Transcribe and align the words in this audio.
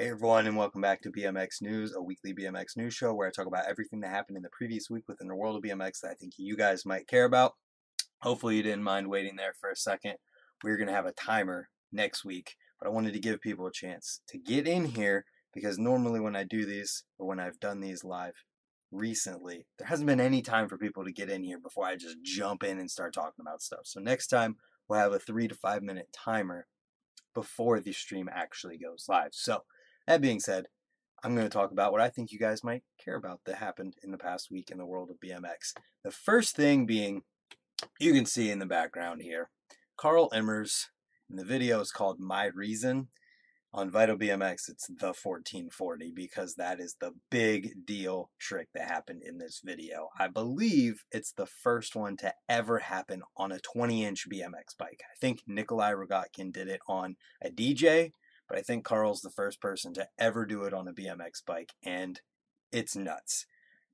Hey 0.00 0.10
everyone, 0.10 0.46
and 0.46 0.56
welcome 0.56 0.80
back 0.80 1.02
to 1.02 1.10
BMX 1.10 1.60
News, 1.60 1.92
a 1.92 2.00
weekly 2.00 2.32
BMX 2.32 2.76
news 2.76 2.94
show 2.94 3.12
where 3.12 3.26
I 3.26 3.32
talk 3.32 3.48
about 3.48 3.66
everything 3.66 3.98
that 4.02 4.10
happened 4.10 4.36
in 4.36 4.44
the 4.44 4.48
previous 4.56 4.88
week 4.88 5.02
within 5.08 5.26
the 5.26 5.34
world 5.34 5.56
of 5.56 5.62
BMX 5.68 6.02
that 6.02 6.12
I 6.12 6.14
think 6.14 6.34
you 6.36 6.56
guys 6.56 6.86
might 6.86 7.08
care 7.08 7.24
about. 7.24 7.54
Hopefully, 8.22 8.54
you 8.54 8.62
didn't 8.62 8.84
mind 8.84 9.08
waiting 9.08 9.34
there 9.34 9.54
for 9.60 9.68
a 9.68 9.74
second. 9.74 10.14
We're 10.62 10.76
going 10.76 10.86
to 10.86 10.94
have 10.94 11.06
a 11.06 11.12
timer 11.12 11.68
next 11.90 12.24
week, 12.24 12.54
but 12.78 12.86
I 12.86 12.92
wanted 12.92 13.12
to 13.14 13.18
give 13.18 13.40
people 13.40 13.66
a 13.66 13.72
chance 13.72 14.20
to 14.28 14.38
get 14.38 14.68
in 14.68 14.84
here 14.84 15.24
because 15.52 15.80
normally 15.80 16.20
when 16.20 16.36
I 16.36 16.44
do 16.44 16.64
these 16.64 17.02
or 17.18 17.26
when 17.26 17.40
I've 17.40 17.58
done 17.58 17.80
these 17.80 18.04
live 18.04 18.34
recently, 18.92 19.66
there 19.80 19.88
hasn't 19.88 20.06
been 20.06 20.20
any 20.20 20.42
time 20.42 20.68
for 20.68 20.78
people 20.78 21.04
to 21.06 21.12
get 21.12 21.28
in 21.28 21.42
here 21.42 21.58
before 21.58 21.86
I 21.86 21.96
just 21.96 22.18
jump 22.22 22.62
in 22.62 22.78
and 22.78 22.88
start 22.88 23.14
talking 23.14 23.42
about 23.42 23.62
stuff. 23.62 23.80
So, 23.82 23.98
next 23.98 24.28
time 24.28 24.58
we'll 24.88 25.00
have 25.00 25.12
a 25.12 25.18
three 25.18 25.48
to 25.48 25.56
five 25.56 25.82
minute 25.82 26.06
timer 26.12 26.68
before 27.34 27.80
the 27.80 27.92
stream 27.92 28.28
actually 28.32 28.78
goes 28.78 29.06
live. 29.08 29.30
So, 29.32 29.64
that 30.08 30.22
being 30.22 30.40
said, 30.40 30.68
I'm 31.22 31.34
going 31.34 31.46
to 31.46 31.52
talk 31.52 31.70
about 31.70 31.92
what 31.92 32.00
I 32.00 32.08
think 32.08 32.32
you 32.32 32.38
guys 32.38 32.64
might 32.64 32.82
care 33.02 33.16
about 33.16 33.40
that 33.44 33.56
happened 33.56 33.94
in 34.02 34.10
the 34.10 34.16
past 34.16 34.50
week 34.50 34.70
in 34.70 34.78
the 34.78 34.86
world 34.86 35.10
of 35.10 35.20
BMX. 35.20 35.74
The 36.02 36.10
first 36.10 36.56
thing 36.56 36.86
being, 36.86 37.22
you 38.00 38.14
can 38.14 38.24
see 38.24 38.50
in 38.50 38.58
the 38.58 38.66
background 38.66 39.20
here, 39.20 39.50
Carl 39.98 40.30
Emmers, 40.30 40.86
and 41.28 41.38
the 41.38 41.44
video 41.44 41.80
is 41.80 41.92
called 41.92 42.18
My 42.18 42.46
Reason. 42.46 43.08
On 43.74 43.90
Vital 43.90 44.16
BMX, 44.16 44.70
it's 44.70 44.86
the 44.86 45.08
1440 45.08 46.10
because 46.16 46.54
that 46.54 46.80
is 46.80 46.96
the 47.02 47.12
big 47.30 47.84
deal 47.84 48.30
trick 48.40 48.68
that 48.72 48.88
happened 48.88 49.22
in 49.22 49.36
this 49.36 49.60
video. 49.62 50.08
I 50.18 50.28
believe 50.28 51.04
it's 51.12 51.32
the 51.32 51.44
first 51.44 51.94
one 51.94 52.16
to 52.16 52.32
ever 52.48 52.78
happen 52.78 53.20
on 53.36 53.52
a 53.52 53.60
20 53.60 54.06
inch 54.06 54.26
BMX 54.26 54.74
bike. 54.78 55.02
I 55.04 55.16
think 55.20 55.42
Nikolai 55.46 55.92
Rogatkin 55.92 56.50
did 56.50 56.68
it 56.68 56.80
on 56.88 57.16
a 57.44 57.50
DJ 57.50 58.12
but 58.48 58.58
I 58.58 58.62
think 58.62 58.84
Carl's 58.84 59.20
the 59.20 59.30
first 59.30 59.60
person 59.60 59.92
to 59.94 60.08
ever 60.18 60.46
do 60.46 60.64
it 60.64 60.74
on 60.74 60.88
a 60.88 60.92
BMX 60.92 61.44
bike, 61.46 61.74
and 61.84 62.20
it's 62.72 62.96
nuts. 62.96 63.46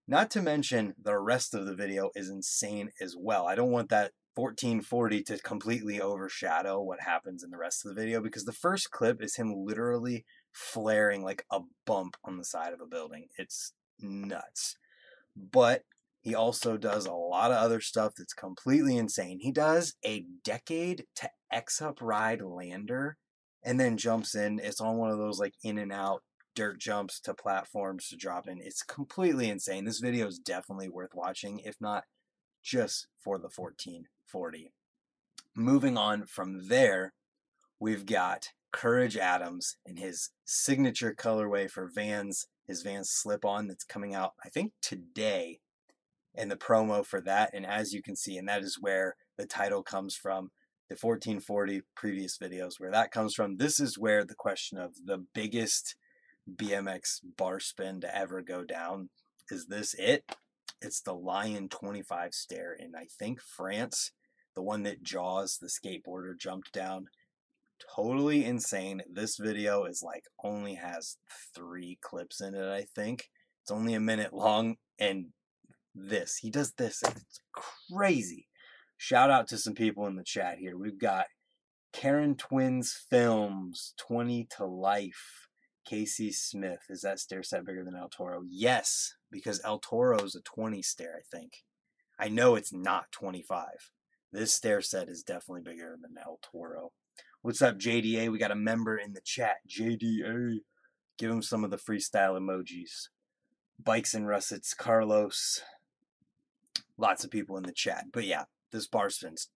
Not 0.07 0.31
to 0.33 0.43
mention, 0.43 0.95
the 1.03 1.19
rest 1.19 1.55
of 1.55 1.67
the 1.67 1.75
video 1.75 2.11
is 2.15 2.29
insane 2.29 2.91
as 3.01 3.17
well. 3.19 3.47
I 3.47 3.55
don't 3.55 3.71
want 3.71 3.89
that 3.89 4.13
1440 4.35 5.23
to 5.23 5.39
completely 5.39 6.01
overshadow 6.01 6.81
what 6.81 7.01
happens 7.01 7.43
in 7.43 7.51
the 7.51 7.57
rest 7.57 7.85
of 7.85 7.95
the 7.95 8.01
video 8.01 8.21
because 8.21 8.45
the 8.45 8.53
first 8.53 8.91
clip 8.91 9.23
is 9.23 9.37
him 9.37 9.55
literally 9.57 10.25
flaring 10.53 11.23
like 11.23 11.45
a 11.51 11.61
bump 11.87 12.17
on 12.25 12.37
the 12.37 12.45
side 12.45 12.73
of 12.73 12.81
a 12.81 12.87
building. 12.87 13.29
It's 13.39 13.73
nuts. 14.01 14.77
But 15.37 15.83
he 16.21 16.35
also 16.35 16.77
does 16.77 17.07
a 17.07 17.13
lot 17.13 17.51
of 17.51 17.59
other 17.59 17.81
stuff 17.81 18.15
that's 18.17 18.35
completely 18.35 18.97
insane. 18.97 19.39
He 19.41 19.53
does 19.53 19.95
a 20.05 20.25
decade 20.43 21.05
to 21.17 21.31
X 21.51 21.81
up 21.81 21.99
ride 22.01 22.43
lander 22.43 23.17
and 23.65 23.81
then 23.81 23.97
jumps 23.97 24.35
in. 24.35 24.61
It's 24.63 24.81
on 24.81 24.97
one 24.97 25.11
of 25.11 25.19
those 25.19 25.41
like 25.41 25.55
in 25.63 25.79
and 25.79 25.93
out 25.93 26.23
dirt 26.55 26.79
jumps 26.79 27.21
to 27.21 27.35
platforms 27.35 28.09
to 28.09 28.17
drop 28.17 28.47
in. 28.47 28.61
It's 28.61 28.83
completely 28.83 29.49
insane. 29.49 29.85
This 29.85 29.99
video 29.99 30.27
is 30.27 30.39
definitely 30.39 30.89
worth 30.89 31.15
watching, 31.15 31.59
if 31.61 31.81
not 31.81 32.05
just 32.63 33.09
for 33.19 33.39
the 33.39 33.51
1440. 33.55 34.73
Moving 35.57 35.99
on 35.99 36.27
from 36.27 36.69
there, 36.69 37.13
we've 37.81 38.07
got 38.07 38.49
Courage 38.73 39.17
Adams 39.17 39.77
and 39.87 39.99
his 39.99 40.31
signature 40.45 41.15
colorway 41.15 41.71
for 41.71 41.91
Vans, 41.93 42.47
his 42.67 42.83
Vans 42.83 43.11
slip 43.11 43.45
on 43.45 43.69
that's 43.69 43.85
coming 43.85 44.15
out, 44.15 44.33
I 44.45 44.49
think, 44.49 44.73
today, 44.81 45.61
and 46.35 46.51
the 46.51 46.57
promo 46.57 47.05
for 47.05 47.21
that. 47.21 47.51
And 47.53 47.67
as 47.67 47.93
you 47.93 48.03
can 48.03 48.17
see, 48.17 48.37
and 48.37 48.49
that 48.49 48.63
is 48.63 48.79
where 48.81 49.17
the 49.39 49.47
title 49.47 49.83
comes 49.83 50.17
from 50.17 50.51
the 50.89 50.97
1440 51.01 51.83
previous 51.95 52.39
videos 52.39 52.75
where 52.79 52.91
that 52.91 53.11
comes 53.11 53.35
from. 53.35 53.57
This 53.57 53.81
is 53.81 53.99
where 53.99 54.25
the 54.25 54.35
question 54.35 54.79
of 54.79 54.93
the 55.05 55.25
biggest 55.35 55.97
BMX 56.53 57.21
bar 57.37 57.59
spin 57.59 58.01
to 58.03 58.17
ever 58.17 58.43
go 58.43 58.65
down 58.65 59.09
is 59.51 59.67
this 59.67 59.95
it? 59.95 60.37
It's 60.81 61.01
the 61.01 61.15
Lyon 61.15 61.69
25 61.69 62.35
stair 62.35 62.75
in 62.79 62.95
I 62.95 63.07
think 63.19 63.41
France, 63.41 64.13
the 64.55 64.63
one 64.63 64.83
that 64.83 65.03
Jaws 65.03 65.59
the 65.59 65.69
skateboarder 65.69 66.39
jumped 66.39 66.73
down. 66.73 67.07
Totally 67.95 68.45
insane. 68.45 69.03
This 69.11 69.37
video 69.37 69.85
is 69.85 70.03
like 70.03 70.25
only 70.43 70.75
has 70.75 71.17
3 71.55 71.99
clips 72.01 72.41
in 72.41 72.55
it, 72.55 72.69
I 72.69 72.87
think. 72.95 73.31
It's 73.63 73.71
only 73.71 73.95
a 73.95 74.01
minute 74.01 74.33
long 74.33 74.77
and 74.99 75.27
this, 75.95 76.39
he 76.39 76.51
does 76.51 76.73
this 76.73 77.03
it's 77.03 77.41
crazy. 77.53 78.49
Shout 78.97 79.31
out 79.31 79.49
to 79.49 79.59
some 79.59 79.75
people 79.75 80.07
in 80.07 80.17
the 80.17 80.25
chat 80.25 80.59
here. 80.59 80.77
We've 80.77 80.99
got 80.99 81.27
Karen 81.93 82.37
Twins 82.37 82.93
Films, 83.11 83.95
20 83.99 84.49
to 84.57 84.65
Life, 84.67 85.49
Casey 85.85 86.33
Smith. 86.33 86.81
Is 86.89 87.03
that 87.03 87.21
stair 87.21 87.43
set 87.43 87.65
bigger 87.65 87.85
than 87.85 87.97
El 87.97 88.09
Toro? 88.09 88.43
Yes, 88.49 89.15
because 89.31 89.61
El 89.65 89.79
Toro 89.79 90.19
is 90.25 90.35
a 90.35 90.41
20 90.41 90.83
stair, 90.83 91.15
I 91.19 91.37
think. 91.37 91.65
I 92.19 92.29
know 92.29 92.55
it's 92.55 92.73
not 92.73 93.13
25. 93.13 93.67
This 94.33 94.53
stair 94.53 94.81
set 94.81 95.09
is 95.09 95.23
definitely 95.23 95.63
bigger 95.63 95.97
than 96.01 96.17
El 96.21 96.39
Toro. 96.43 96.93
What's 97.43 97.63
up, 97.63 97.79
JDA? 97.79 98.31
We 98.33 98.39
got 98.39 98.51
a 98.51 98.57
member 98.57 98.97
in 98.97 99.13
the 99.13 99.21
chat. 99.21 99.57
JDA. 99.69 100.61
Give 101.19 101.31
him 101.31 101.43
some 101.43 101.63
of 101.63 101.71
the 101.71 101.77
freestyle 101.77 102.39
emojis. 102.39 103.09
Bikes 103.79 104.15
and 104.15 104.27
Russets, 104.27 104.75
Carlos. 104.75 105.63
Lots 106.97 107.23
of 107.23 107.31
people 107.31 107.57
in 107.57 107.65
the 107.65 107.73
chat. 107.73 108.07
But 108.13 108.25
yeah, 108.25 108.45
this 108.75 108.89
bar 108.89 109.09
spin's 109.09 109.49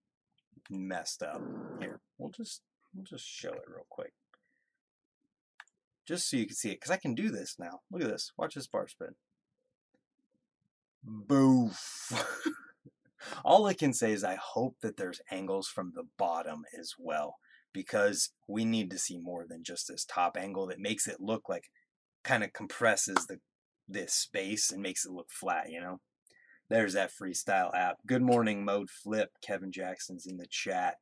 messed 0.69 1.21
up. 1.21 1.41
Mm. 1.41 1.81
Here, 1.81 1.99
we'll 2.17 2.31
just 2.31 2.61
we'll 2.95 3.05
just 3.05 3.27
show 3.27 3.49
it 3.49 3.63
real 3.67 3.85
quick. 3.89 4.13
Just 6.07 6.29
so 6.29 6.37
you 6.37 6.47
can 6.47 6.55
see 6.55 6.69
it, 6.69 6.79
because 6.79 6.91
I 6.91 6.97
can 6.97 7.13
do 7.13 7.29
this 7.29 7.57
now. 7.59 7.81
Look 7.91 8.01
at 8.01 8.09
this. 8.09 8.31
Watch 8.37 8.55
this 8.55 8.67
bar 8.67 8.87
spin. 8.87 9.15
Boof. 11.03 12.11
All 13.45 13.67
I 13.67 13.73
can 13.73 13.93
say 13.93 14.13
is 14.13 14.23
I 14.23 14.35
hope 14.41 14.77
that 14.81 14.97
there's 14.97 15.21
angles 15.29 15.67
from 15.67 15.91
the 15.93 16.05
bottom 16.17 16.63
as 16.79 16.93
well, 16.97 17.35
because 17.73 18.31
we 18.47 18.65
need 18.65 18.89
to 18.91 18.97
see 18.97 19.19
more 19.19 19.45
than 19.47 19.63
just 19.63 19.87
this 19.87 20.05
top 20.05 20.35
angle 20.35 20.65
that 20.67 20.79
makes 20.79 21.05
it 21.05 21.19
look 21.19 21.47
like 21.47 21.65
kind 22.23 22.43
of 22.43 22.53
compresses 22.53 23.27
the 23.27 23.39
this 23.87 24.13
space 24.13 24.71
and 24.71 24.81
makes 24.81 25.05
it 25.05 25.11
look 25.11 25.29
flat, 25.31 25.69
you 25.69 25.81
know? 25.81 25.99
There's 26.69 26.93
that 26.93 27.11
freestyle 27.11 27.73
app. 27.75 27.97
Good 28.05 28.21
morning, 28.21 28.63
Mode 28.63 28.91
Flip. 28.91 29.31
Kevin 29.41 29.71
Jackson's 29.71 30.27
in 30.27 30.37
the 30.37 30.45
chat. 30.45 30.97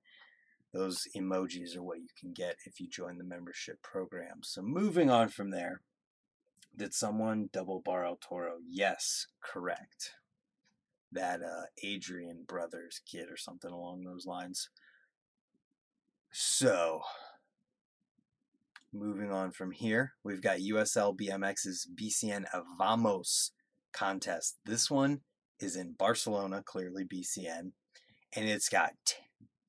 Those 0.73 1.07
emojis 1.15 1.75
are 1.75 1.83
what 1.83 1.99
you 1.99 2.07
can 2.17 2.31
get 2.31 2.55
if 2.65 2.79
you 2.79 2.87
join 2.87 3.17
the 3.17 3.25
membership 3.25 3.81
program. 3.83 4.39
So 4.43 4.61
moving 4.61 5.09
on 5.09 5.27
from 5.27 5.51
there, 5.51 5.81
did 6.75 6.93
someone 6.93 7.49
double 7.51 7.81
bar 7.83 8.05
El 8.05 8.15
Toro? 8.15 8.59
Yes, 8.65 9.27
correct. 9.41 10.13
That 11.11 11.41
uh, 11.41 11.65
Adrian 11.83 12.43
Brothers 12.47 13.01
kid 13.05 13.29
or 13.29 13.37
something 13.37 13.71
along 13.71 14.03
those 14.03 14.25
lines. 14.25 14.69
So, 16.31 17.01
moving 18.93 19.31
on 19.31 19.51
from 19.51 19.71
here, 19.71 20.13
we've 20.23 20.41
got 20.41 20.59
USL 20.59 21.17
BMX's 21.17 21.87
BCN 21.93 22.45
Vamos 22.77 23.51
contest. 23.91 24.57
This 24.65 24.91
one 24.91 25.21
is 25.59 25.75
in 25.75 25.93
Barcelona, 25.93 26.63
clearly 26.63 27.03
BCN, 27.03 27.71
and 28.35 28.49
it's 28.49 28.69
got 28.69 28.91
t- 29.05 29.15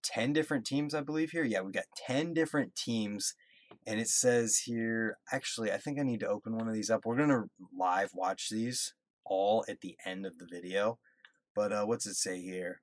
10 0.02 0.32
different 0.32 0.64
teams, 0.64 0.94
I 0.94 1.00
believe, 1.00 1.30
here. 1.30 1.44
Yeah, 1.44 1.60
we've 1.60 1.74
got 1.74 1.84
10 2.06 2.34
different 2.34 2.74
teams, 2.74 3.34
and 3.86 4.00
it 4.00 4.08
says 4.08 4.62
here, 4.64 5.18
actually, 5.32 5.72
I 5.72 5.78
think 5.78 5.98
I 5.98 6.02
need 6.02 6.20
to 6.20 6.28
open 6.28 6.56
one 6.56 6.68
of 6.68 6.74
these 6.74 6.90
up. 6.90 7.04
We're 7.04 7.16
going 7.16 7.28
to 7.28 7.44
live 7.76 8.10
watch 8.14 8.48
these 8.50 8.94
all 9.24 9.64
at 9.68 9.80
the 9.80 9.96
end 10.06 10.26
of 10.26 10.38
the 10.38 10.46
video, 10.46 10.98
but 11.54 11.72
uh, 11.72 11.84
what's 11.84 12.06
it 12.06 12.14
say 12.14 12.40
here? 12.40 12.80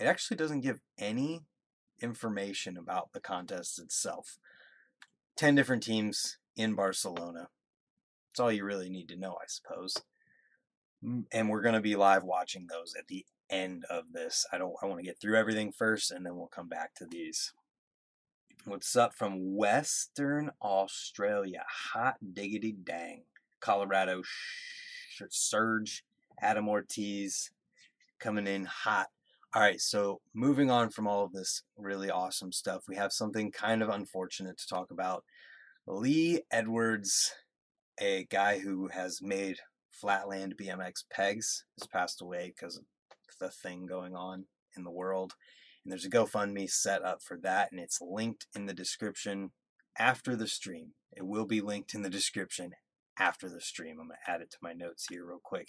It 0.00 0.04
actually 0.04 0.36
doesn't 0.36 0.60
give 0.60 0.80
any 0.98 1.42
information 2.02 2.76
about 2.76 3.12
the 3.12 3.20
contest 3.20 3.78
itself. 3.78 4.38
10 5.36 5.54
different 5.54 5.82
teams 5.82 6.38
in 6.56 6.74
Barcelona. 6.74 7.48
That's 8.30 8.40
all 8.40 8.52
you 8.52 8.64
really 8.64 8.90
need 8.90 9.08
to 9.08 9.16
know, 9.16 9.32
I 9.32 9.46
suppose 9.46 9.96
Mm, 11.04 11.24
and 11.32 11.48
we're 11.48 11.62
going 11.62 11.74
to 11.74 11.80
be 11.80 11.96
live 11.96 12.24
watching 12.24 12.66
those 12.66 12.94
at 12.98 13.06
the 13.08 13.24
end 13.50 13.84
of 13.90 14.04
this. 14.12 14.46
I 14.52 14.58
don't 14.58 14.74
I 14.82 14.86
want 14.86 14.98
to 14.98 15.04
get 15.04 15.20
through 15.20 15.36
everything 15.36 15.70
first 15.70 16.10
and 16.10 16.24
then 16.24 16.36
we'll 16.36 16.46
come 16.46 16.68
back 16.68 16.94
to 16.94 17.06
these. 17.06 17.52
What's 18.64 18.96
up 18.96 19.14
from 19.14 19.54
Western 19.54 20.50
Australia? 20.62 21.64
Hot 21.92 22.16
diggity 22.32 22.72
dang. 22.72 23.24
Colorado 23.60 24.22
Surge, 25.28 26.04
Adam 26.40 26.68
Ortiz 26.68 27.50
coming 28.18 28.46
in 28.46 28.64
hot. 28.64 29.08
All 29.54 29.62
right, 29.62 29.80
so 29.80 30.20
moving 30.32 30.70
on 30.70 30.90
from 30.90 31.06
all 31.06 31.24
of 31.24 31.32
this 31.32 31.62
really 31.76 32.10
awesome 32.10 32.52
stuff, 32.52 32.84
we 32.88 32.96
have 32.96 33.12
something 33.12 33.52
kind 33.52 33.82
of 33.82 33.88
unfortunate 33.88 34.58
to 34.58 34.66
talk 34.66 34.90
about. 34.90 35.24
Lee 35.86 36.40
Edwards, 36.50 37.32
a 38.00 38.26
guy 38.30 38.58
who 38.58 38.88
has 38.88 39.20
made 39.22 39.58
Flatland 40.00 40.54
BMX 40.60 41.04
pegs 41.10 41.64
has 41.78 41.86
passed 41.86 42.20
away 42.20 42.52
because 42.54 42.76
of 42.76 42.84
the 43.40 43.50
thing 43.50 43.86
going 43.86 44.14
on 44.14 44.46
in 44.76 44.84
the 44.84 44.90
world. 44.90 45.34
And 45.84 45.92
there's 45.92 46.04
a 46.04 46.10
GoFundMe 46.10 46.70
set 46.70 47.04
up 47.04 47.22
for 47.22 47.36
that, 47.38 47.70
and 47.70 47.80
it's 47.80 48.00
linked 48.00 48.46
in 48.56 48.66
the 48.66 48.74
description 48.74 49.50
after 49.98 50.34
the 50.34 50.48
stream. 50.48 50.92
It 51.12 51.26
will 51.26 51.46
be 51.46 51.60
linked 51.60 51.94
in 51.94 52.02
the 52.02 52.10
description 52.10 52.72
after 53.18 53.48
the 53.48 53.60
stream. 53.60 53.98
I'm 54.00 54.08
going 54.08 54.18
to 54.24 54.30
add 54.30 54.40
it 54.40 54.50
to 54.52 54.58
my 54.62 54.72
notes 54.72 55.06
here 55.10 55.24
real 55.26 55.40
quick. 55.42 55.68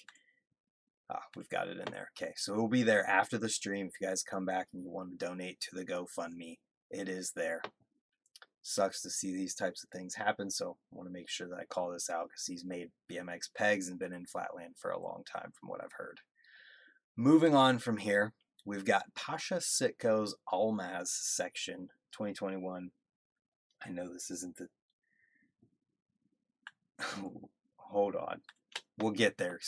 Ah, 1.12 1.22
we've 1.36 1.50
got 1.50 1.68
it 1.68 1.78
in 1.78 1.92
there. 1.92 2.10
Okay, 2.18 2.34
so 2.36 2.54
it 2.54 2.58
will 2.58 2.68
be 2.68 2.84
there 2.84 3.06
after 3.06 3.38
the 3.38 3.50
stream. 3.50 3.88
If 3.88 4.02
you 4.02 4.08
guys 4.08 4.24
come 4.24 4.46
back 4.46 4.70
and 4.74 4.84
you 4.84 4.90
want 4.90 5.20
to 5.20 5.26
donate 5.26 5.60
to 5.62 5.76
the 5.76 5.86
GoFundMe, 5.86 6.58
it 6.90 7.08
is 7.08 7.34
there. 7.36 7.62
Sucks 8.68 9.04
to 9.04 9.12
see 9.12 9.32
these 9.32 9.54
types 9.54 9.84
of 9.84 9.92
things 9.92 10.16
happen, 10.16 10.50
so 10.50 10.76
I 10.92 10.96
want 10.96 11.08
to 11.08 11.14
make 11.14 11.30
sure 11.30 11.48
that 11.48 11.60
I 11.60 11.66
call 11.66 11.92
this 11.92 12.10
out 12.10 12.30
because 12.30 12.48
he's 12.48 12.66
made 12.66 12.90
BMX 13.12 13.42
pegs 13.56 13.90
and 13.90 14.00
been 14.00 14.12
in 14.12 14.26
Flatland 14.26 14.74
for 14.76 14.90
a 14.90 15.00
long 15.00 15.24
time, 15.32 15.52
from 15.54 15.70
what 15.70 15.84
I've 15.84 15.94
heard. 15.96 16.22
Moving 17.16 17.54
on 17.54 17.78
from 17.78 17.98
here, 17.98 18.34
we've 18.66 18.84
got 18.84 19.14
Pasha 19.14 19.58
Sitko's 19.58 20.36
Almaz 20.52 21.10
section 21.10 21.90
2021. 22.14 22.90
I 23.86 23.90
know 23.92 24.12
this 24.12 24.32
isn't 24.32 24.58
the. 24.58 24.68
Hold 27.76 28.16
on. 28.16 28.42
We'll 28.98 29.12
get 29.12 29.38
there, 29.38 29.60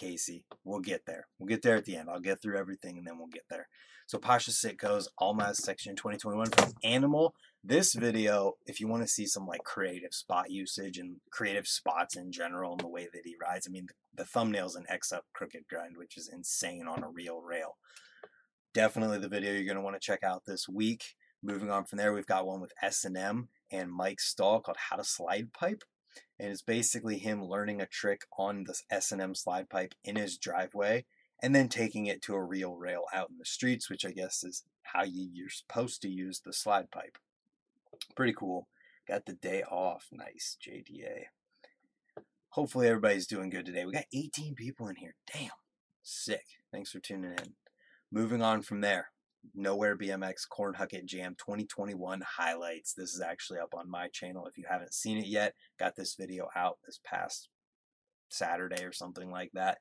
Casey. 0.00 0.44
We'll 0.64 0.80
get 0.80 1.04
there. 1.06 1.26
We'll 1.38 1.48
get 1.48 1.62
there 1.62 1.76
at 1.76 1.84
the 1.84 1.96
end. 1.96 2.08
I'll 2.08 2.20
get 2.20 2.40
through 2.40 2.56
everything 2.56 2.96
and 2.96 3.06
then 3.06 3.18
we'll 3.18 3.28
get 3.28 3.44
there. 3.50 3.68
So 4.06 4.18
Pasha 4.18 4.50
Sitko's 4.50 5.08
Almaz 5.20 5.56
section 5.56 5.94
2021 5.94 6.50
from 6.50 6.72
Animal. 6.82 7.34
This 7.62 7.94
video, 7.94 8.54
if 8.66 8.80
you 8.80 8.88
want 8.88 9.02
to 9.02 9.08
see 9.08 9.26
some 9.26 9.46
like 9.46 9.62
creative 9.62 10.14
spot 10.14 10.50
usage 10.50 10.96
and 10.96 11.16
creative 11.30 11.66
spots 11.66 12.16
in 12.16 12.32
general 12.32 12.72
and 12.72 12.80
the 12.80 12.88
way 12.88 13.08
that 13.12 13.22
he 13.24 13.36
rides, 13.40 13.68
I 13.68 13.70
mean, 13.70 13.86
the, 13.86 14.22
the 14.22 14.28
thumbnail's 14.28 14.74
an 14.74 14.86
X 14.88 15.12
up 15.12 15.26
crooked 15.34 15.64
grind, 15.68 15.96
which 15.96 16.16
is 16.16 16.30
insane 16.32 16.88
on 16.88 17.04
a 17.04 17.10
real 17.10 17.42
rail. 17.42 17.76
Definitely 18.72 19.18
the 19.18 19.28
video 19.28 19.52
you're 19.52 19.64
going 19.64 19.76
to 19.76 19.82
want 19.82 20.00
to 20.00 20.04
check 20.04 20.24
out 20.24 20.44
this 20.46 20.68
week. 20.68 21.04
Moving 21.42 21.70
on 21.70 21.84
from 21.84 21.98
there, 21.98 22.12
we've 22.12 22.26
got 22.26 22.46
one 22.46 22.60
with 22.60 22.72
S&M 22.82 23.48
and 23.70 23.92
Mike 23.92 24.20
Stahl 24.20 24.60
called 24.60 24.78
How 24.88 24.96
to 24.96 25.04
Slide 25.04 25.52
Pipe 25.52 25.84
and 26.38 26.50
it's 26.50 26.62
basically 26.62 27.18
him 27.18 27.44
learning 27.44 27.80
a 27.80 27.86
trick 27.86 28.22
on 28.38 28.64
the 28.64 28.74
S&M 28.90 29.34
slide 29.34 29.68
pipe 29.68 29.94
in 30.04 30.16
his 30.16 30.38
driveway 30.38 31.04
and 31.42 31.54
then 31.54 31.68
taking 31.68 32.06
it 32.06 32.22
to 32.22 32.34
a 32.34 32.42
real 32.42 32.74
rail 32.74 33.04
out 33.12 33.30
in 33.30 33.38
the 33.38 33.44
streets, 33.44 33.88
which 33.88 34.04
I 34.04 34.10
guess 34.10 34.44
is 34.44 34.64
how 34.82 35.04
you, 35.04 35.28
you're 35.32 35.48
supposed 35.48 36.02
to 36.02 36.08
use 36.08 36.40
the 36.40 36.52
slide 36.52 36.90
pipe. 36.90 37.18
Pretty 38.14 38.34
cool. 38.34 38.68
Got 39.08 39.26
the 39.26 39.32
day 39.32 39.62
off. 39.62 40.08
Nice, 40.12 40.56
JDA. 40.64 41.24
Hopefully 42.50 42.88
everybody's 42.88 43.26
doing 43.26 43.50
good 43.50 43.66
today. 43.66 43.84
We 43.84 43.92
got 43.92 44.04
18 44.12 44.54
people 44.54 44.88
in 44.88 44.96
here. 44.96 45.14
Damn. 45.32 45.50
Sick. 46.02 46.44
Thanks 46.72 46.90
for 46.90 46.98
tuning 46.98 47.32
in. 47.32 47.54
Moving 48.10 48.42
on 48.42 48.62
from 48.62 48.80
there. 48.80 49.10
Nowhere 49.54 49.96
BMX 49.96 50.46
Cornhucket 50.50 51.04
Jam 51.04 51.34
2021 51.38 52.22
highlights. 52.38 52.94
This 52.94 53.14
is 53.14 53.20
actually 53.20 53.58
up 53.58 53.74
on 53.74 53.90
my 53.90 54.08
channel 54.08 54.46
if 54.46 54.56
you 54.56 54.64
haven't 54.68 54.94
seen 54.94 55.18
it 55.18 55.26
yet. 55.26 55.54
Got 55.78 55.96
this 55.96 56.14
video 56.14 56.48
out 56.54 56.78
this 56.84 57.00
past 57.04 57.48
Saturday 58.28 58.84
or 58.84 58.92
something 58.92 59.30
like 59.30 59.50
that. 59.54 59.78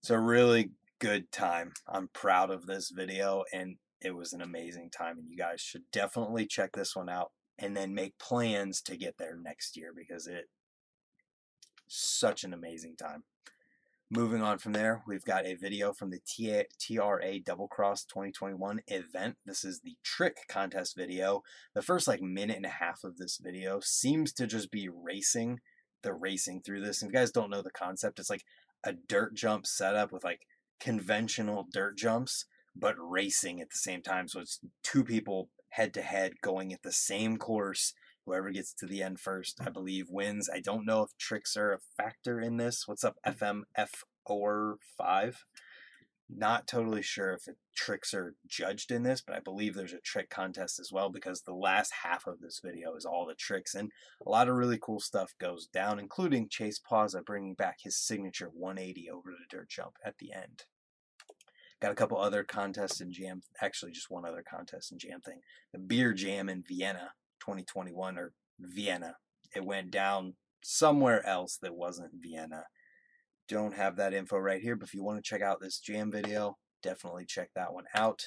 It's 0.00 0.10
a 0.10 0.18
really 0.18 0.70
good 0.98 1.32
time. 1.32 1.72
I'm 1.88 2.08
proud 2.12 2.50
of 2.50 2.66
this 2.66 2.90
video 2.90 3.44
and 3.52 3.76
it 4.00 4.14
was 4.14 4.32
an 4.32 4.42
amazing 4.42 4.90
time 4.90 5.18
and 5.18 5.28
you 5.28 5.36
guys 5.36 5.60
should 5.60 5.84
definitely 5.92 6.46
check 6.46 6.72
this 6.72 6.94
one 6.94 7.08
out 7.08 7.32
and 7.58 7.76
then 7.76 7.94
make 7.94 8.18
plans 8.18 8.82
to 8.82 8.96
get 8.96 9.16
there 9.18 9.36
next 9.40 9.76
year 9.76 9.92
because 9.96 10.26
it 10.26 10.46
such 11.88 12.44
an 12.44 12.52
amazing 12.52 12.96
time. 12.96 13.24
Moving 14.14 14.42
on 14.42 14.58
from 14.58 14.74
there, 14.74 15.02
we've 15.06 15.24
got 15.24 15.46
a 15.46 15.54
video 15.54 15.94
from 15.94 16.10
the 16.10 16.20
TRA 16.78 17.40
Double 17.40 17.66
Cross 17.66 18.04
2021 18.04 18.82
event. 18.88 19.36
This 19.46 19.64
is 19.64 19.80
the 19.80 19.96
trick 20.04 20.36
contest 20.50 20.94
video. 20.94 21.42
The 21.72 21.80
first 21.80 22.06
like 22.06 22.20
minute 22.20 22.58
and 22.58 22.66
a 22.66 22.68
half 22.68 23.04
of 23.04 23.16
this 23.16 23.40
video 23.42 23.80
seems 23.82 24.34
to 24.34 24.46
just 24.46 24.70
be 24.70 24.90
racing, 24.90 25.60
the 26.02 26.12
racing 26.12 26.60
through 26.60 26.84
this. 26.84 27.00
And 27.00 27.08
if 27.08 27.14
you 27.14 27.20
guys 27.20 27.30
don't 27.30 27.48
know 27.48 27.62
the 27.62 27.70
concept, 27.70 28.18
it's 28.18 28.28
like 28.28 28.44
a 28.84 28.92
dirt 28.92 29.34
jump 29.34 29.66
setup 29.66 30.12
with 30.12 30.24
like 30.24 30.40
conventional 30.78 31.66
dirt 31.72 31.96
jumps, 31.96 32.44
but 32.76 32.96
racing 32.98 33.62
at 33.62 33.70
the 33.70 33.78
same 33.78 34.02
time. 34.02 34.28
So 34.28 34.40
it's 34.40 34.60
two 34.82 35.04
people 35.04 35.48
head 35.70 35.94
to 35.94 36.02
head 36.02 36.34
going 36.42 36.74
at 36.74 36.82
the 36.82 36.92
same 36.92 37.38
course 37.38 37.94
Whoever 38.26 38.50
gets 38.50 38.72
to 38.74 38.86
the 38.86 39.02
end 39.02 39.20
first, 39.20 39.60
I 39.60 39.70
mm. 39.70 39.72
believe, 39.72 40.06
wins. 40.08 40.48
I 40.52 40.60
don't 40.60 40.86
know 40.86 41.02
if 41.02 41.16
tricks 41.18 41.56
are 41.56 41.72
a 41.72 41.78
factor 41.96 42.40
in 42.40 42.56
this. 42.56 42.84
What's 42.86 43.04
up, 43.04 43.16
FMF 43.26 44.04
or 44.26 44.76
5? 44.96 45.44
Not 46.34 46.66
totally 46.66 47.02
sure 47.02 47.32
if 47.32 47.48
it, 47.48 47.56
tricks 47.74 48.14
are 48.14 48.34
judged 48.46 48.90
in 48.90 49.02
this, 49.02 49.20
but 49.20 49.36
I 49.36 49.40
believe 49.40 49.74
there's 49.74 49.92
a 49.92 50.00
trick 50.00 50.30
contest 50.30 50.78
as 50.78 50.90
well 50.90 51.10
because 51.10 51.42
the 51.42 51.54
last 51.54 51.92
half 52.04 52.26
of 52.26 52.40
this 52.40 52.60
video 52.64 52.94
is 52.94 53.04
all 53.04 53.26
the 53.26 53.34
tricks 53.34 53.74
and 53.74 53.90
a 54.24 54.30
lot 54.30 54.48
of 54.48 54.56
really 54.56 54.78
cool 54.80 55.00
stuff 55.00 55.34
goes 55.38 55.66
down, 55.66 55.98
including 55.98 56.48
Chase 56.48 56.80
Pauza 56.80 57.16
uh, 57.16 57.22
bringing 57.22 57.54
back 57.54 57.78
his 57.82 57.98
signature 57.98 58.50
180 58.54 59.10
over 59.10 59.30
the 59.30 59.44
dirt 59.50 59.68
jump 59.68 59.96
at 60.04 60.18
the 60.18 60.32
end. 60.32 60.64
Got 61.82 61.92
a 61.92 61.96
couple 61.96 62.18
other 62.18 62.44
contests 62.44 63.00
and 63.00 63.12
Jam, 63.12 63.42
actually 63.60 63.90
just 63.90 64.10
one 64.10 64.24
other 64.24 64.44
contest 64.48 64.92
and 64.92 65.00
Jam 65.00 65.20
thing. 65.20 65.40
The 65.72 65.80
Beer 65.80 66.14
Jam 66.14 66.48
in 66.48 66.62
Vienna 66.66 67.10
2021 67.42 68.18
or 68.18 68.32
Vienna. 68.58 69.16
It 69.54 69.64
went 69.64 69.90
down 69.90 70.34
somewhere 70.62 71.26
else 71.26 71.58
that 71.60 71.74
wasn't 71.74 72.12
Vienna. 72.20 72.64
Don't 73.48 73.74
have 73.74 73.96
that 73.96 74.14
info 74.14 74.38
right 74.38 74.62
here, 74.62 74.76
but 74.76 74.88
if 74.88 74.94
you 74.94 75.02
want 75.02 75.22
to 75.22 75.28
check 75.28 75.42
out 75.42 75.60
this 75.60 75.78
jam 75.80 76.10
video, 76.10 76.56
definitely 76.82 77.26
check 77.26 77.50
that 77.54 77.72
one 77.72 77.84
out. 77.94 78.22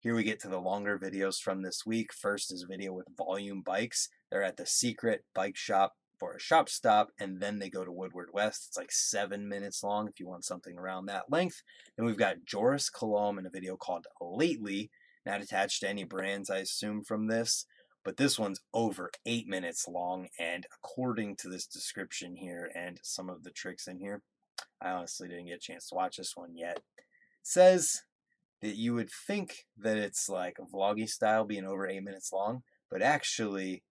Here 0.00 0.14
we 0.14 0.24
get 0.24 0.40
to 0.40 0.48
the 0.48 0.58
longer 0.58 0.98
videos 0.98 1.38
from 1.40 1.62
this 1.62 1.86
week. 1.86 2.12
First 2.12 2.52
is 2.52 2.62
a 2.62 2.66
video 2.66 2.92
with 2.92 3.06
Volume 3.16 3.62
Bikes. 3.62 4.08
They're 4.30 4.42
at 4.42 4.56
the 4.56 4.66
Secret 4.66 5.24
Bike 5.34 5.56
Shop 5.56 5.94
for 6.18 6.34
a 6.34 6.40
shop 6.40 6.68
stop, 6.68 7.08
and 7.18 7.40
then 7.40 7.58
they 7.58 7.70
go 7.70 7.84
to 7.84 7.90
Woodward 7.90 8.28
West. 8.32 8.66
It's 8.68 8.76
like 8.76 8.92
seven 8.92 9.48
minutes 9.48 9.82
long 9.82 10.08
if 10.08 10.20
you 10.20 10.28
want 10.28 10.44
something 10.44 10.78
around 10.78 11.06
that 11.06 11.30
length. 11.30 11.62
Then 11.96 12.04
we've 12.04 12.16
got 12.16 12.44
Joris 12.44 12.90
Coulomb 12.90 13.38
in 13.38 13.46
a 13.46 13.50
video 13.50 13.76
called 13.76 14.06
Lately, 14.20 14.90
not 15.24 15.40
attached 15.40 15.80
to 15.80 15.88
any 15.88 16.04
brands, 16.04 16.50
I 16.50 16.58
assume, 16.58 17.02
from 17.02 17.26
this 17.26 17.64
but 18.04 18.16
this 18.16 18.38
one's 18.38 18.60
over 18.74 19.10
eight 19.26 19.46
minutes 19.46 19.86
long. 19.88 20.28
And 20.38 20.66
according 20.72 21.36
to 21.36 21.48
this 21.48 21.66
description 21.66 22.36
here 22.36 22.70
and 22.74 22.98
some 23.02 23.28
of 23.28 23.42
the 23.44 23.50
tricks 23.50 23.86
in 23.86 23.98
here, 23.98 24.22
I 24.80 24.90
honestly 24.90 25.28
didn't 25.28 25.46
get 25.46 25.56
a 25.56 25.58
chance 25.58 25.88
to 25.88 25.94
watch 25.94 26.16
this 26.16 26.36
one 26.36 26.56
yet. 26.56 26.78
It 26.98 27.04
says 27.42 28.02
that 28.60 28.76
you 28.76 28.94
would 28.94 29.10
think 29.10 29.66
that 29.76 29.96
it's 29.96 30.28
like 30.28 30.56
a 30.58 30.76
vloggy 30.76 31.08
style 31.08 31.44
being 31.44 31.64
over 31.64 31.86
eight 31.86 32.02
minutes 32.02 32.32
long, 32.32 32.62
but 32.90 33.02
actually, 33.02 33.82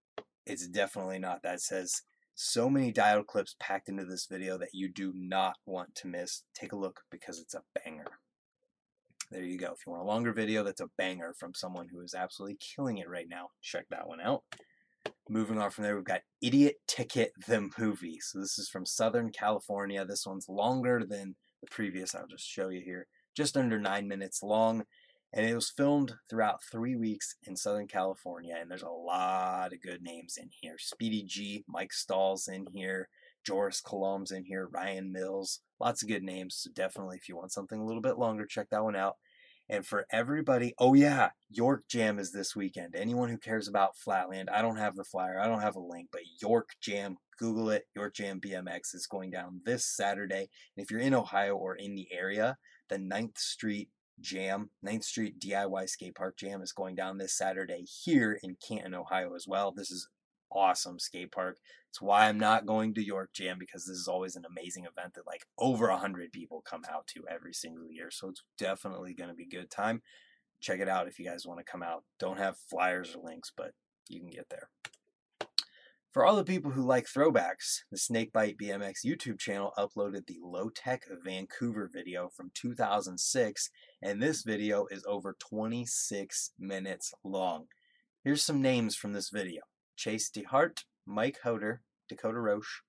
it's 0.45 0.67
definitely 0.67 1.19
not. 1.19 1.43
That 1.43 1.61
says 1.61 2.01
so 2.35 2.69
many 2.69 2.91
dial 2.91 3.23
clips 3.23 3.55
packed 3.59 3.89
into 3.89 4.05
this 4.05 4.25
video 4.25 4.57
that 4.57 4.73
you 4.73 4.89
do 4.89 5.13
not 5.15 5.57
want 5.65 5.95
to 5.95 6.07
miss. 6.07 6.43
Take 6.53 6.71
a 6.71 6.77
look 6.77 7.01
because 7.11 7.39
it's 7.39 7.53
a 7.53 7.63
banger. 7.75 8.05
There 9.31 9.43
you 9.43 9.57
go. 9.57 9.71
If 9.71 9.85
you 9.85 9.93
want 9.93 10.03
a 10.03 10.07
longer 10.07 10.33
video 10.33 10.61
that's 10.61 10.81
a 10.81 10.89
banger 10.97 11.33
from 11.39 11.53
someone 11.53 11.87
who 11.89 12.01
is 12.01 12.13
absolutely 12.13 12.57
killing 12.59 12.97
it 12.97 13.07
right 13.07 13.29
now, 13.29 13.47
check 13.61 13.85
that 13.89 14.05
one 14.05 14.19
out. 14.19 14.43
Moving 15.29 15.57
on 15.57 15.69
from 15.69 15.85
there, 15.85 15.95
we've 15.95 16.03
got 16.03 16.19
Idiot 16.41 16.75
Ticket 16.85 17.31
the 17.47 17.69
Movie. 17.79 18.19
So 18.19 18.39
this 18.39 18.59
is 18.59 18.67
from 18.67 18.85
Southern 18.85 19.29
California. 19.31 20.03
This 20.03 20.25
one's 20.25 20.49
longer 20.49 21.05
than 21.07 21.37
the 21.61 21.69
previous. 21.71 22.13
I'll 22.13 22.27
just 22.27 22.45
show 22.45 22.67
you 22.67 22.81
here. 22.81 23.07
Just 23.33 23.55
under 23.55 23.79
nine 23.79 24.05
minutes 24.05 24.43
long. 24.43 24.83
And 25.31 25.45
it 25.45 25.55
was 25.55 25.69
filmed 25.69 26.13
throughout 26.29 26.59
three 26.69 26.97
weeks 26.97 27.35
in 27.47 27.55
Southern 27.55 27.87
California. 27.87 28.57
And 28.59 28.69
there's 28.69 28.81
a 28.81 28.89
lot 28.89 29.71
of 29.71 29.81
good 29.81 30.01
names 30.01 30.35
in 30.37 30.49
here. 30.59 30.75
Speedy 30.77 31.23
G, 31.23 31.63
Mike 31.69 31.93
Stahl's 31.93 32.49
in 32.49 32.65
here. 32.73 33.07
Joris 33.45 33.81
Coulomb's 33.81 34.31
in 34.31 34.45
here. 34.45 34.67
Ryan 34.71 35.11
Mills. 35.11 35.59
Lots 35.79 36.01
of 36.01 36.09
good 36.09 36.23
names. 36.23 36.55
So 36.57 36.71
definitely, 36.73 37.17
if 37.17 37.27
you 37.27 37.35
want 37.35 37.51
something 37.51 37.79
a 37.79 37.85
little 37.85 38.01
bit 38.01 38.17
longer, 38.17 38.45
check 38.45 38.69
that 38.69 38.83
one 38.83 38.95
out. 38.95 39.15
And 39.69 39.85
for 39.85 40.05
everybody, 40.11 40.73
oh 40.79 40.93
yeah, 40.93 41.29
York 41.49 41.83
Jam 41.87 42.19
is 42.19 42.33
this 42.33 42.57
weekend. 42.57 42.93
Anyone 42.93 43.29
who 43.29 43.37
cares 43.37 43.69
about 43.69 43.95
Flatland, 43.95 44.49
I 44.49 44.61
don't 44.61 44.75
have 44.75 44.97
the 44.97 45.05
flyer, 45.05 45.39
I 45.39 45.47
don't 45.47 45.61
have 45.61 45.77
a 45.77 45.79
link, 45.79 46.09
but 46.11 46.21
York 46.41 46.71
Jam, 46.81 47.15
Google 47.37 47.69
it. 47.69 47.85
York 47.95 48.13
Jam 48.13 48.41
BMX 48.41 48.93
is 48.93 49.07
going 49.07 49.31
down 49.31 49.61
this 49.63 49.85
Saturday. 49.85 50.49
And 50.75 50.83
if 50.83 50.91
you're 50.91 50.99
in 50.99 51.13
Ohio 51.13 51.55
or 51.55 51.75
in 51.75 51.95
the 51.95 52.09
area, 52.11 52.57
the 52.89 52.97
9th 52.97 53.37
Street 53.37 53.89
Jam, 54.19 54.71
9th 54.85 55.05
Street 55.05 55.39
DIY 55.39 55.89
Skate 55.89 56.15
Park 56.15 56.37
Jam 56.37 56.61
is 56.61 56.73
going 56.73 56.95
down 56.95 57.17
this 57.17 57.37
Saturday 57.37 57.85
here 58.03 58.37
in 58.43 58.57
Canton, 58.67 58.93
Ohio 58.93 59.35
as 59.35 59.47
well. 59.47 59.71
This 59.71 59.89
is 59.89 60.09
awesome 60.51 60.99
skate 60.99 61.31
park. 61.31 61.57
It's 61.89 62.01
why 62.01 62.27
I'm 62.27 62.39
not 62.39 62.65
going 62.65 62.93
to 62.93 63.03
York 63.03 63.31
Jam 63.33 63.57
because 63.59 63.85
this 63.85 63.97
is 63.97 64.07
always 64.07 64.35
an 64.35 64.45
amazing 64.45 64.85
event 64.85 65.13
that 65.15 65.27
like 65.27 65.45
over 65.57 65.89
a 65.89 65.97
hundred 65.97 66.31
people 66.31 66.61
come 66.61 66.83
out 66.91 67.07
to 67.07 67.25
every 67.29 67.53
single 67.53 67.89
year. 67.89 68.09
So 68.11 68.29
it's 68.29 68.43
definitely 68.57 69.13
going 69.13 69.29
to 69.29 69.35
be 69.35 69.45
good 69.45 69.69
time. 69.69 70.01
Check 70.61 70.79
it 70.79 70.87
out 70.87 71.07
if 71.07 71.19
you 71.19 71.25
guys 71.25 71.45
want 71.45 71.59
to 71.59 71.69
come 71.69 71.83
out. 71.83 72.03
Don't 72.19 72.37
have 72.37 72.57
flyers 72.69 73.15
or 73.15 73.27
links, 73.27 73.51
but 73.55 73.71
you 74.07 74.19
can 74.19 74.29
get 74.29 74.49
there. 74.49 74.69
For 76.11 76.25
all 76.25 76.35
the 76.35 76.43
people 76.43 76.71
who 76.71 76.81
like 76.81 77.07
throwbacks, 77.07 77.83
the 77.89 77.97
Snakebite 77.97 78.57
BMX 78.61 79.05
YouTube 79.05 79.39
channel 79.39 79.71
uploaded 79.77 80.27
the 80.27 80.39
Low 80.43 80.69
Tech 80.69 81.03
Vancouver 81.23 81.89
video 81.91 82.27
from 82.27 82.51
2006, 82.53 83.69
and 84.01 84.21
this 84.21 84.43
video 84.43 84.87
is 84.91 85.05
over 85.07 85.37
26 85.39 86.51
minutes 86.59 87.13
long. 87.23 87.67
Here's 88.25 88.43
some 88.43 88.61
names 88.61 88.97
from 88.97 89.13
this 89.13 89.29
video. 89.29 89.61
Chase 90.01 90.31
DeHart, 90.31 90.85
Mike 91.05 91.37
Hoder, 91.43 91.83
Dakota 92.09 92.39
Roche, 92.39 92.81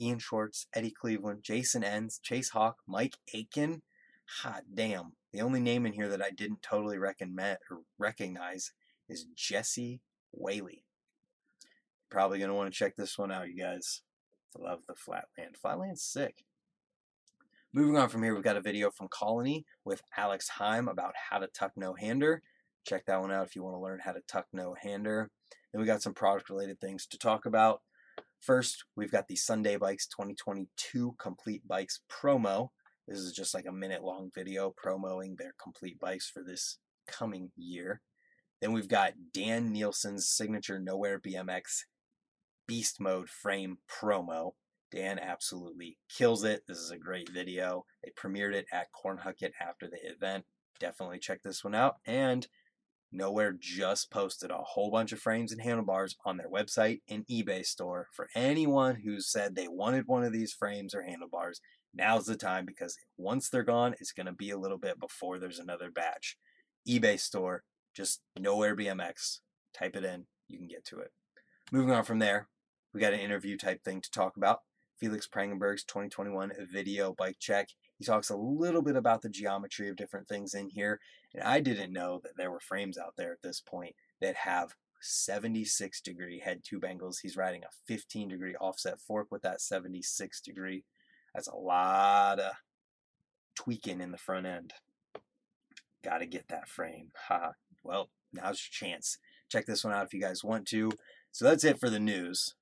Ian 0.00 0.18
Schwartz, 0.18 0.66
Eddie 0.72 0.90
Cleveland, 0.90 1.42
Jason 1.42 1.84
Enns, 1.84 2.18
Chase 2.18 2.48
Hawk, 2.48 2.78
Mike 2.86 3.18
Aitken. 3.34 3.82
Hot 4.40 4.62
damn. 4.74 5.12
The 5.34 5.42
only 5.42 5.60
name 5.60 5.84
in 5.84 5.92
here 5.92 6.08
that 6.08 6.22
I 6.22 6.30
didn't 6.30 6.62
totally 6.62 6.96
recognize 6.96 8.72
is 9.06 9.26
Jesse 9.36 10.00
Whaley. 10.32 10.86
Probably 12.10 12.38
going 12.38 12.48
to 12.48 12.54
want 12.54 12.72
to 12.72 12.78
check 12.78 12.96
this 12.96 13.18
one 13.18 13.30
out, 13.30 13.50
you 13.50 13.62
guys. 13.62 14.00
Love 14.58 14.86
the 14.88 14.94
Flatland. 14.94 15.58
Flatland's 15.60 16.02
sick. 16.02 16.44
Moving 17.74 17.98
on 17.98 18.08
from 18.08 18.22
here, 18.22 18.34
we've 18.34 18.42
got 18.42 18.56
a 18.56 18.62
video 18.62 18.90
from 18.90 19.08
Colony 19.08 19.66
with 19.84 20.00
Alex 20.16 20.48
Heim 20.48 20.88
about 20.88 21.12
how 21.28 21.36
to 21.36 21.48
tuck 21.48 21.72
no-hander. 21.76 22.42
Check 22.86 23.06
that 23.06 23.20
one 23.20 23.32
out 23.32 23.46
if 23.46 23.54
you 23.54 23.62
want 23.62 23.76
to 23.76 23.80
learn 23.80 24.00
how 24.04 24.12
to 24.12 24.20
tuck 24.26 24.46
no-hander. 24.52 25.30
Then 25.72 25.80
we 25.80 25.86
got 25.86 26.02
some 26.02 26.14
product-related 26.14 26.80
things 26.80 27.06
to 27.06 27.18
talk 27.18 27.46
about. 27.46 27.82
First, 28.40 28.84
we've 28.96 29.12
got 29.12 29.28
the 29.28 29.36
Sunday 29.36 29.76
Bikes 29.76 30.06
2022 30.06 31.14
Complete 31.18 31.66
Bikes 31.68 32.00
promo. 32.10 32.70
This 33.06 33.18
is 33.18 33.32
just 33.32 33.54
like 33.54 33.66
a 33.66 33.72
minute 33.72 34.02
long 34.02 34.30
video 34.34 34.72
promoting 34.76 35.36
their 35.36 35.54
complete 35.60 35.98
bikes 35.98 36.30
for 36.30 36.42
this 36.42 36.78
coming 37.06 37.50
year. 37.56 38.00
Then 38.60 38.72
we've 38.72 38.88
got 38.88 39.14
Dan 39.32 39.72
Nielsen's 39.72 40.28
signature 40.28 40.78
Nowhere 40.78 41.18
BMX 41.18 41.84
Beast 42.66 43.00
Mode 43.00 43.28
frame 43.28 43.78
promo. 43.90 44.52
Dan 44.92 45.18
absolutely 45.18 45.98
kills 46.08 46.44
it. 46.44 46.62
This 46.66 46.78
is 46.78 46.90
a 46.90 46.98
great 46.98 47.28
video. 47.30 47.84
They 48.04 48.10
premiered 48.10 48.54
it 48.54 48.66
at 48.72 48.88
Cornhucket 48.92 49.52
after 49.60 49.88
the 49.88 49.98
event. 50.10 50.44
Definitely 50.78 51.18
check 51.18 51.42
this 51.42 51.64
one 51.64 51.74
out. 51.74 51.96
And 52.06 52.46
Nowhere 53.12 53.56
just 53.58 54.10
posted 54.10 54.50
a 54.50 54.58
whole 54.58 54.90
bunch 54.90 55.12
of 55.12 55.18
frames 55.18 55.50
and 55.50 55.60
handlebars 55.60 56.16
on 56.24 56.36
their 56.36 56.48
website 56.48 57.00
and 57.08 57.26
eBay 57.26 57.64
store 57.66 58.06
for 58.12 58.28
anyone 58.36 58.96
who 59.04 59.20
said 59.20 59.54
they 59.54 59.66
wanted 59.66 60.06
one 60.06 60.22
of 60.22 60.32
these 60.32 60.52
frames 60.52 60.94
or 60.94 61.02
handlebars. 61.02 61.60
Now's 61.92 62.26
the 62.26 62.36
time 62.36 62.64
because 62.64 62.96
once 63.16 63.48
they're 63.48 63.64
gone, 63.64 63.96
it's 63.98 64.12
going 64.12 64.26
to 64.26 64.32
be 64.32 64.50
a 64.50 64.58
little 64.58 64.78
bit 64.78 65.00
before 65.00 65.38
there's 65.38 65.58
another 65.58 65.90
batch. 65.90 66.36
eBay 66.88 67.18
store, 67.18 67.64
just 67.96 68.20
Nowhere 68.38 68.76
BMX. 68.76 69.40
Type 69.74 69.96
it 69.96 70.04
in, 70.04 70.26
you 70.46 70.58
can 70.58 70.68
get 70.68 70.84
to 70.86 71.00
it. 71.00 71.10
Moving 71.72 71.92
on 71.92 72.04
from 72.04 72.20
there, 72.20 72.48
we 72.94 73.00
got 73.00 73.12
an 73.12 73.20
interview 73.20 73.56
type 73.56 73.82
thing 73.82 74.00
to 74.00 74.10
talk 74.10 74.36
about. 74.36 74.60
Felix 75.00 75.26
Prangenberg's 75.26 75.84
2021 75.84 76.52
video 76.72 77.12
bike 77.12 77.36
check. 77.40 77.68
He 78.00 78.06
talks 78.06 78.30
a 78.30 78.36
little 78.36 78.80
bit 78.80 78.96
about 78.96 79.20
the 79.20 79.28
geometry 79.28 79.90
of 79.90 79.96
different 79.96 80.26
things 80.26 80.54
in 80.54 80.70
here. 80.70 81.00
And 81.34 81.44
I 81.44 81.60
didn't 81.60 81.92
know 81.92 82.18
that 82.24 82.34
there 82.34 82.50
were 82.50 82.58
frames 82.58 82.96
out 82.96 83.12
there 83.18 83.30
at 83.30 83.42
this 83.42 83.60
point 83.60 83.94
that 84.22 84.34
have 84.36 84.74
76 85.02 86.00
degree 86.00 86.40
head 86.40 86.62
tube 86.64 86.86
angles. 86.86 87.18
He's 87.18 87.36
riding 87.36 87.62
a 87.62 87.74
15 87.86 88.28
degree 88.30 88.54
offset 88.56 88.98
fork 88.98 89.26
with 89.30 89.42
that 89.42 89.60
76 89.60 90.40
degree. 90.40 90.84
That's 91.34 91.46
a 91.46 91.54
lot 91.54 92.40
of 92.40 92.52
tweaking 93.54 94.00
in 94.00 94.12
the 94.12 94.18
front 94.18 94.46
end. 94.46 94.72
Got 96.02 96.18
to 96.18 96.26
get 96.26 96.48
that 96.48 96.70
frame. 96.70 97.10
Ha. 97.28 97.52
well, 97.84 98.08
now's 98.32 98.66
your 98.66 98.88
chance. 98.88 99.18
Check 99.50 99.66
this 99.66 99.84
one 99.84 99.92
out 99.92 100.06
if 100.06 100.14
you 100.14 100.22
guys 100.22 100.42
want 100.42 100.66
to. 100.68 100.90
So 101.32 101.44
that's 101.44 101.64
it 101.64 101.78
for 101.78 101.90
the 101.90 102.00
news. 102.00 102.54